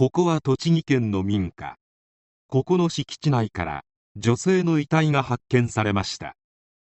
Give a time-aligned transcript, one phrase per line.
[0.00, 1.76] ここは栃木県の民家。
[2.48, 3.82] ここの敷地内から
[4.16, 6.36] 女性の遺体が発見されました。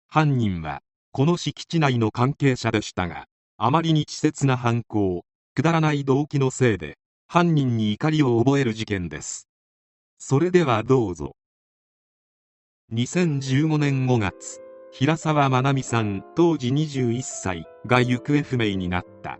[0.07, 0.79] 犯人は
[1.11, 3.25] この敷地内の関係者でしたが、
[3.57, 9.49] あまりに稚拙な犯行、くだらない動機のせいで、犯人に怒りを覚える事件です。
[10.17, 11.35] それではどうぞ。
[12.93, 14.61] 2015年5月、
[14.93, 19.39] 平沢まなみさん当時21歳が行方不明になった。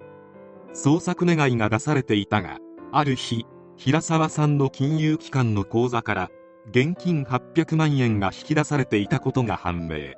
[0.73, 2.58] 捜索願いが出されていたが、
[2.95, 3.45] ある日、
[3.77, 6.29] 平沢さんの金融機関の口座から
[6.69, 10.13] 現金800万円が引き出されていたことが判明。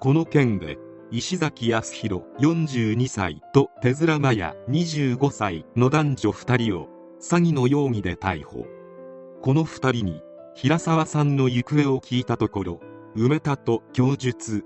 [0.00, 0.78] この件で
[1.10, 6.88] 石崎康弘42歳と手面麻也25歳の男女2人を
[7.20, 8.66] 詐欺の容疑で逮捕。
[9.40, 10.22] この2人に
[10.54, 12.80] 平沢さんの行方を聞いたところ
[13.16, 14.64] 埋めたと供述。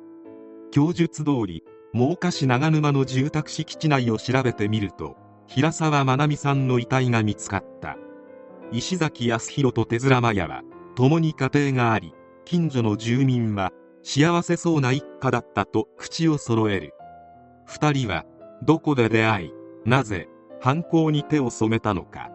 [0.70, 5.16] 供述通り真岡市長沼の住宅敷地内を調べてみると
[5.46, 7.96] 平沢まなみさんの遺体が見つかった。
[8.70, 10.62] 石崎康弘と手面麻也は
[10.94, 12.12] 共に家庭があり
[12.44, 16.94] 近所の住民は幸せそうな一家だったと口を揃える。
[17.66, 18.24] 二人は
[18.62, 19.52] どこで出会い
[19.84, 20.28] なぜ
[20.60, 22.30] 犯行に手を染めたのか。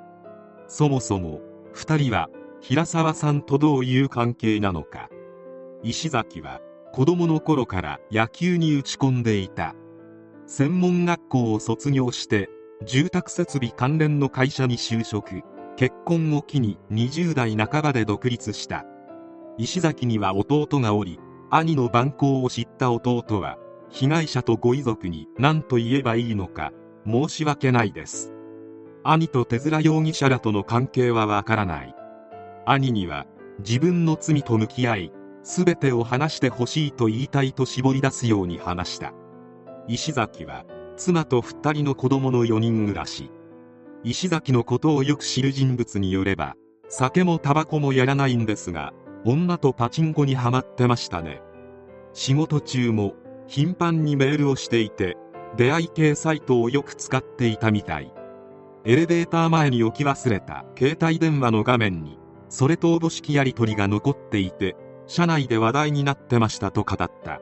[0.68, 1.42] そもそも
[1.74, 2.30] 二人は
[2.62, 5.10] 平沢さんとどういう関係なのか。
[5.84, 6.62] 石崎は
[6.94, 9.76] 子供の頃から野球に打ち込んでいた。
[10.46, 12.50] 専門学校を卒業して
[12.86, 15.42] 住宅設備関連の会社に就職。
[15.76, 18.86] 結婚を機に20代半ばで独立した。
[19.58, 23.58] 石崎には弟がおり兄の蛮行を知った弟は
[23.90, 26.72] 被害者とご遺族に何と言えばいいのか
[27.06, 28.34] 申し訳ないです。
[29.04, 31.96] 兄と手面容疑者らとの関係はわからない。
[32.66, 33.26] 兄には
[33.60, 35.12] 自分の罪と向き合い
[35.44, 39.14] 全てを話してほしいと言いたいと絞り出すように話した。
[39.88, 40.66] 石崎は
[40.96, 43.30] 妻と2人の子供の4人暮らし。
[44.06, 46.56] 石崎のことをよく知る人物によれば
[46.90, 48.94] 酒もタバコもやらないんですが
[49.26, 51.42] 女とパチンコにはまってましたね。
[52.12, 53.14] 仕事中も
[53.48, 55.16] 頻繁にメールをしていて
[55.56, 58.14] 出会い系サイトをよく使っていたみたい。
[58.86, 64.76] エレベーター前に置き忘れた携帯電話の画面にそれとおぼしきやり取りが残っていて
[65.08, 67.40] 社内で話題になってましたと語った。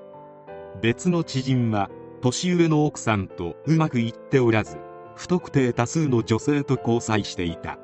[0.83, 1.89] 別の知人は
[2.21, 4.77] 年上の奥さんとうまくいっておらず
[5.15, 7.77] 不特定多数の女性と交際していた。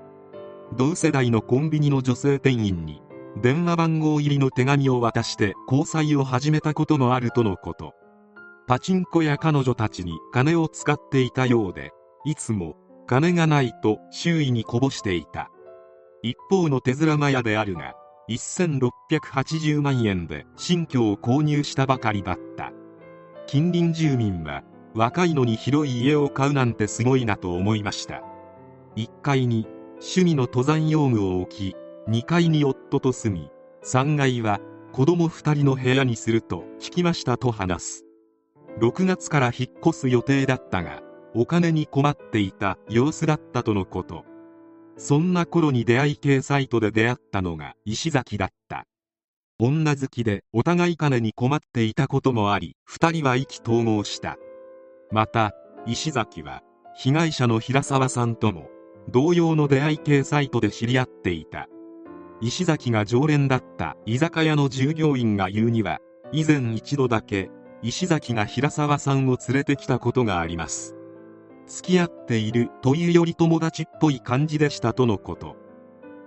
[0.75, 3.01] 同世代のコンビニの女性店員に
[3.41, 7.93] 電話番号入りの手紙を渡して交際を始めたこともあるとのこと。
[8.67, 11.91] パチンコや彼女たちに金を使っていたようで
[12.25, 15.49] いつも金がないと周囲にこぼしていた。
[16.21, 17.93] 一方の手面麻屋であるが
[18.29, 22.73] 1680万円で新居を購入したばかりだった。
[23.45, 24.63] 近隣住民は
[24.97, 28.23] 若いのに広い家を買うなんてすごいなと思いました。
[28.95, 29.67] 1階に
[29.99, 31.75] 趣味の登山用具を置き
[32.09, 33.51] 2階に夫と住み
[33.83, 34.59] 3階は
[34.93, 38.05] 子供2人の部屋にすると聞きましたと話す。
[38.79, 41.03] 6月から引っ越す予定だったが
[41.35, 44.25] お金に困っていた様子だったとのこと。
[44.97, 48.87] そんな頃に出会い系サイトで出会ったのが石崎だった。
[49.59, 54.39] 女好きでお互い金に困っていたこともあり2人は意気投合した。
[55.11, 55.53] また
[55.85, 56.63] 石崎は
[56.95, 58.69] 被害者の平沢さんとも
[59.09, 61.67] 同様の出会い系サイトで知り合っていた。
[62.41, 65.99] 石崎が常連だった居酒屋の従業員が言うには
[66.31, 67.49] 以前一度だけ
[67.81, 70.95] 石崎が平沢さんを連れてきたことがあります。
[71.67, 75.55] 付き合っているというより友達っぽい感じでしたとのこと。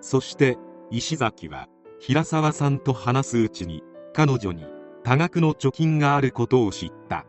[0.01, 0.59] そして
[0.91, 1.69] 石崎は
[1.99, 4.65] 平沢さんと話すうちに彼女に
[5.03, 7.27] 多額の貯金があることを知った。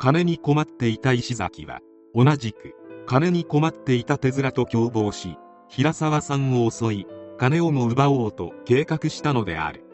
[0.00, 1.80] 金に困っていた石崎は
[2.14, 2.74] 同じく
[3.04, 5.36] 金に困っていた手面と共謀し
[5.68, 7.06] 平沢さんを襲い
[7.36, 9.84] 金をも奪おうと計画したのである。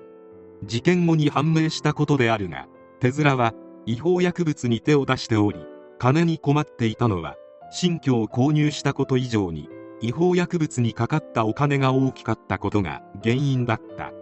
[0.63, 2.69] 事件後に判明したことであるが
[3.01, 3.53] 手面は
[3.85, 5.59] 違法薬物に手を出しており
[5.99, 7.35] 金に困っていたのは
[7.73, 9.69] 新居を購入したこと以上に
[10.01, 14.13] 違法薬物にかかったお金が大きかったことが原因だった。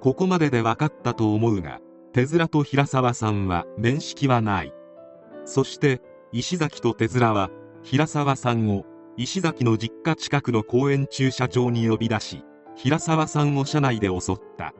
[0.00, 1.78] ここまでで分かったと思うが
[2.14, 4.72] 手面と平沢さんは面識はない。
[5.50, 6.00] そして
[6.30, 7.50] 石崎と手面は
[7.82, 8.84] 平沢さんを
[9.16, 12.44] 石崎の実家近くの公園駐車場に呼び出し
[12.76, 14.74] 平沢さんを車内で襲った。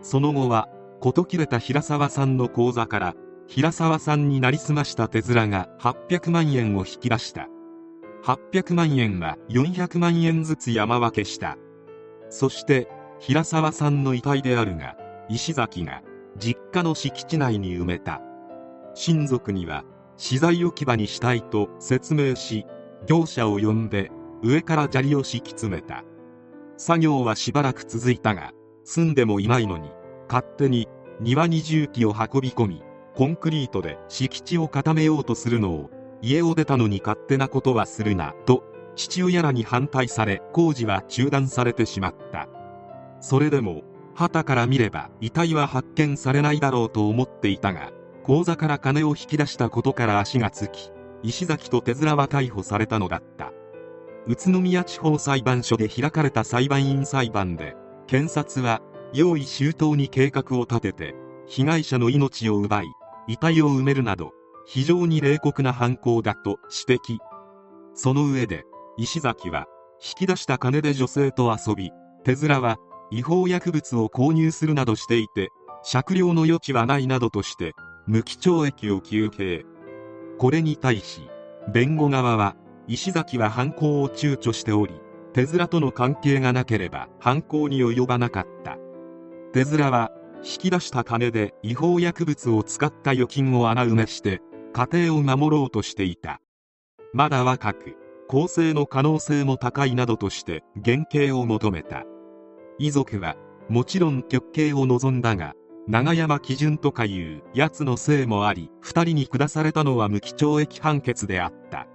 [0.00, 0.68] その後は
[1.00, 3.14] 事切れた平沢さんの口座から
[3.48, 7.48] 平沢さんになりすました手面が800万円を引き出した。
[8.22, 11.56] 800万円は400万円ずつ山分けした。
[12.30, 12.86] そして
[13.18, 14.96] 平沢さんの遺体であるが
[15.28, 16.02] 石崎が
[16.38, 18.20] 実家の敷地内に埋めた。
[18.94, 19.84] 親族には
[20.16, 22.66] 資材置き場にしたいと説明し
[23.06, 24.10] 業者を呼んで
[24.42, 26.04] 上から砂利を敷き詰めた。
[26.78, 28.52] 作業はしばらく続いたが
[28.84, 29.90] 住んでもいないのに
[30.28, 30.88] 勝手に
[31.20, 32.82] 庭に重機を運び込み
[33.14, 35.90] コンクリートで敷地を固めようとするのを
[36.20, 38.62] 家を出たのに勝手なことはするなと
[38.94, 42.48] 父親らに反対され工事は中断されてしまった。
[43.20, 43.82] それでも
[44.14, 47.90] 旗から見れば遺体は発見されないだろうと思っていたが
[48.26, 50.90] 口座から金を引き出したことから足がつき
[51.22, 53.52] 石崎と手面は逮捕されたのだった。
[54.26, 57.76] 宇都宮地方裁判所で開かれた裁判員裁判で
[58.08, 58.82] 検察は
[59.12, 61.14] 用意周到に計画を立てて
[61.46, 62.86] 被害者の命を奪い
[63.28, 64.32] 遺体を埋めるなど
[64.66, 66.58] 非常に冷酷な犯行だと
[66.88, 67.18] 指摘。
[67.94, 68.64] その上で
[68.98, 69.66] 石崎は
[70.04, 71.92] 引き出した金で女性と遊び
[72.24, 72.78] 手面は
[73.12, 75.50] 違法薬物を購入するなどしていて
[75.84, 77.74] 酌量の余地はないなどとして
[78.06, 79.64] 無期懲役を求刑。
[80.38, 81.22] これに対し
[81.72, 82.56] 弁護側は
[82.86, 84.94] 石崎は犯行を躊躇しており
[85.32, 88.78] 手面との関係がなければ犯行に及ばなかった。
[89.52, 90.12] 手面は
[90.42, 94.40] 引き出した金で違法薬物を使った預金を穴埋めして
[94.72, 96.40] 家庭を守ろうとしていた。
[97.12, 97.96] まだ若く
[98.28, 102.04] 更生の可能性も高いなどとして減刑を求めた。
[102.78, 103.36] 遺族は
[103.68, 105.54] もちろん極刑を望んだが
[105.88, 111.86] 長山基準とかいう奴のせいもあり2人に下されたのは無期懲役判決であった。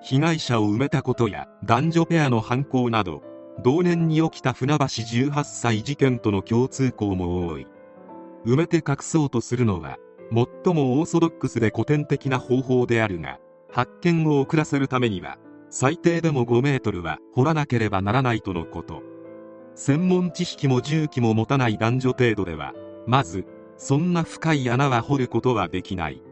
[0.00, 3.22] 被害者を埋めたことや男女ペアの犯行など
[3.64, 7.66] 同年に起きた船橋18歳事件との共通項も多い。
[8.44, 9.98] 埋めて隠そうとするのは
[10.30, 13.40] 最もオーソドックスで古典的な方法であるが
[13.72, 15.36] 発見を遅らせるためには
[15.68, 19.02] 最低でも5メートルは掘らなければならないとのこと。
[19.74, 22.72] 専門知識も重機も持たない男女程度では
[23.06, 23.44] まず
[23.76, 26.22] そんな深い穴は掘ることはできない。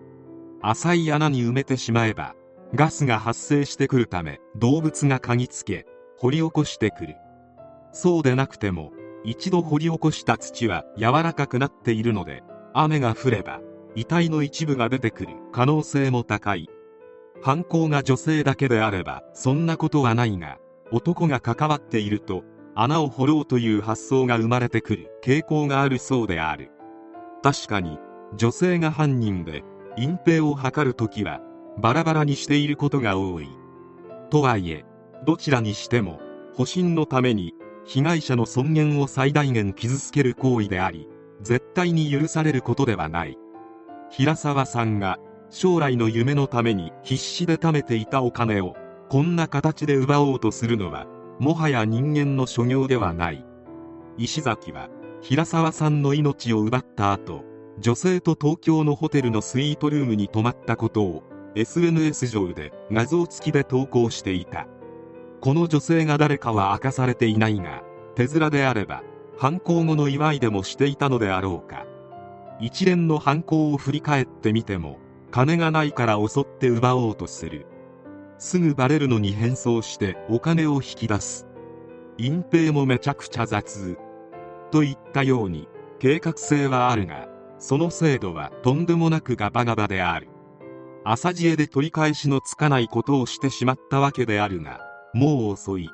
[0.63, 2.35] 浅い穴に埋めてしまえば
[2.75, 5.87] ガスが発生してくるため動物が嗅ぎつけ
[6.17, 7.17] 掘り起こしてくる。
[7.93, 8.93] そうでなくても
[9.25, 12.43] 一度掘り起こした土は柔らかくなっているので
[12.73, 13.61] 雨が降れば
[13.95, 16.69] 遺体の一部が出てくる可能性も高い。
[17.43, 20.59] 犯行が女性だけであればそんなことはないが
[20.91, 22.43] 男が関わっていると
[22.75, 26.71] 穴を掘ろうという発想が生まれてくる傾向があるそうである。
[27.43, 27.99] 確かに
[28.37, 29.63] 女性が犯人で
[29.97, 31.41] 隠蔽を図るときは
[31.79, 33.49] バラバラにしていることが多い。
[34.31, 34.85] とはいえ
[35.25, 36.21] どちらにしても
[36.55, 37.55] 保身のために
[37.85, 41.09] 被害者の尊厳を最大限傷つける行為であり
[41.43, 43.39] 絶対に許されることではない。
[44.11, 45.19] 平沢さんが
[45.51, 48.75] 将来の夢のために必死で貯めていたお金を
[49.09, 51.07] こんな形で奪おうとするのは
[51.39, 53.45] もはや人間の所業ではない。
[54.17, 54.89] 石崎は
[55.21, 57.45] 平沢さんの命を奪った後
[57.81, 61.25] 女性と東京のホテルのスイートルームに泊まったことを
[61.57, 64.69] SNS 上で画像付きで投稿していた。
[65.41, 67.83] この女性が誰かは明かされていないが
[68.15, 69.03] 手面であれば
[69.37, 71.85] 犯行後の祝いでもしていたのであろうか。
[72.61, 74.99] 一連の犯行を振り返ってみても
[75.33, 77.67] 金がないから襲って奪おうとする。
[78.45, 81.47] すぐバレるのに変装してお金を引き出す。
[82.19, 83.97] 隠蔽もめちゃくちゃ雑。
[84.71, 85.67] といったように
[85.99, 87.27] 計画性はあるが
[87.59, 90.29] その精度はとんでもなくガバガバである。
[91.05, 94.79] 朝知恵で取り返しのつかないことをしてしまったわけであるが
[95.15, 95.89] もう遅い。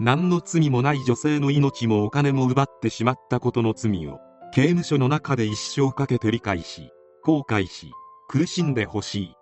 [0.00, 4.18] 何の罪もない女性の命もお金も奪ってしまったことの罪を
[4.52, 6.90] 刑務所の中で一生かけて理解し
[7.22, 7.92] 後悔し
[8.26, 9.37] 苦しんでほしい。